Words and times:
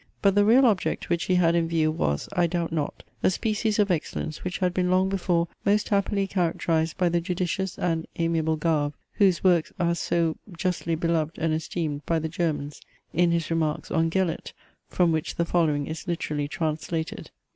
But 0.23 0.33
the 0.33 0.43
real 0.45 0.65
object 0.65 1.09
which 1.09 1.25
he 1.25 1.35
had 1.35 1.53
in 1.53 1.67
view, 1.67 1.91
was, 1.91 2.27
I 2.33 2.47
doubt 2.47 2.71
not, 2.71 3.03
a 3.21 3.29
species 3.29 3.77
of 3.77 3.91
excellence 3.91 4.43
which 4.43 4.57
had 4.57 4.73
been 4.73 4.89
long 4.89 5.09
before 5.09 5.47
most 5.63 5.89
happily 5.89 6.25
characterized 6.25 6.97
by 6.97 7.07
the 7.07 7.21
judicious 7.21 7.77
and 7.77 8.07
amiable 8.15 8.57
Garve, 8.57 8.93
whose 9.13 9.43
works 9.43 9.71
are 9.79 9.93
so 9.93 10.37
justly 10.57 10.95
beloved 10.95 11.37
and 11.37 11.53
esteemed 11.53 12.03
by 12.07 12.17
the 12.17 12.29
Germans, 12.29 12.81
in 13.13 13.29
his 13.29 13.51
remarks 13.51 13.91
on 13.91 14.09
Gellert, 14.09 14.53
from 14.87 15.11
which 15.11 15.35
the 15.35 15.45
following 15.45 15.85
is 15.85 16.07
literally 16.07 16.47
translated. 16.47 17.29